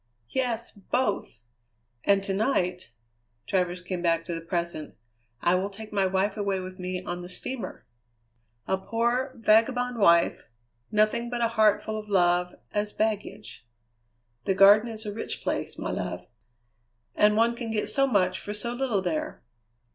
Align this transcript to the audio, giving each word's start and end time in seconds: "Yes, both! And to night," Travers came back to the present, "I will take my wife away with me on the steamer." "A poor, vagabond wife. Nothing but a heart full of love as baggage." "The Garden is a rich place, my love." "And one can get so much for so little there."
"Yes, 0.31 0.71
both! 0.71 1.35
And 2.05 2.23
to 2.23 2.33
night," 2.33 2.89
Travers 3.45 3.81
came 3.81 4.01
back 4.01 4.25
to 4.25 4.33
the 4.33 4.41
present, 4.41 4.95
"I 5.43 5.53
will 5.53 5.69
take 5.69 5.93
my 5.93 6.07
wife 6.07 6.35
away 6.37 6.59
with 6.59 6.79
me 6.79 7.03
on 7.03 7.21
the 7.21 7.29
steamer." 7.29 7.85
"A 8.67 8.79
poor, 8.79 9.31
vagabond 9.35 9.99
wife. 9.99 10.47
Nothing 10.91 11.29
but 11.29 11.41
a 11.43 11.49
heart 11.49 11.83
full 11.83 11.99
of 11.99 12.09
love 12.09 12.55
as 12.73 12.93
baggage." 12.93 13.63
"The 14.45 14.55
Garden 14.55 14.89
is 14.89 15.05
a 15.05 15.13
rich 15.13 15.43
place, 15.43 15.77
my 15.77 15.91
love." 15.91 16.25
"And 17.13 17.37
one 17.37 17.55
can 17.55 17.69
get 17.69 17.87
so 17.87 18.07
much 18.07 18.39
for 18.39 18.55
so 18.55 18.73
little 18.73 19.03
there." 19.03 19.43